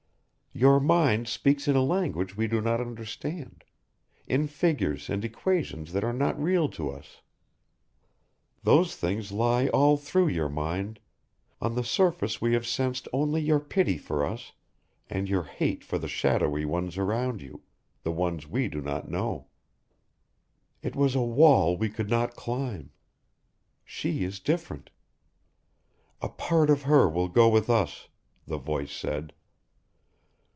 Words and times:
Your 0.53 0.81
mind 0.81 1.29
speaks 1.29 1.69
in 1.69 1.77
a 1.77 1.81
language 1.81 2.35
we 2.35 2.45
do 2.45 2.59
not 2.59 2.81
understand, 2.81 3.63
in 4.27 4.47
figures 4.47 5.09
and 5.09 5.23
equations 5.23 5.93
that 5.93 6.03
are 6.03 6.11
not 6.11 6.37
real 6.37 6.67
to 6.71 6.89
us. 6.89 7.21
Those 8.61 8.97
things 8.97 9.31
lie 9.31 9.69
all 9.69 9.95
through 9.95 10.27
your 10.27 10.49
mind 10.49 10.99
on 11.61 11.75
the 11.75 11.85
surface 11.85 12.41
we 12.41 12.51
have 12.51 12.67
sensed 12.67 13.07
only 13.13 13.39
your 13.39 13.61
pity 13.61 13.97
for 13.97 14.25
us 14.25 14.51
and 15.09 15.29
your 15.29 15.43
hate 15.43 15.85
for 15.85 15.97
the 15.97 16.09
shadowy 16.09 16.65
ones 16.65 16.97
around 16.97 17.41
you, 17.41 17.63
the 18.03 18.11
ones 18.11 18.45
we 18.45 18.67
do 18.67 18.81
not 18.81 19.09
know. 19.09 19.47
It 20.81 20.97
was 20.97 21.15
a 21.15 21.21
wall 21.21 21.77
we 21.77 21.87
could 21.89 22.09
not 22.09 22.35
climb. 22.35 22.91
She 23.85 24.25
is 24.25 24.41
different. 24.41 24.89
"A 26.21 26.27
part 26.27 26.69
of 26.69 26.81
her 26.83 27.07
will 27.07 27.29
go 27.29 27.47
with 27.47 27.69
us," 27.69 28.09
the 28.45 28.57
voice 28.57 28.91
said. 28.93 29.31